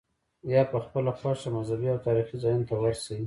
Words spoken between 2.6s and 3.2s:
ته ورشې.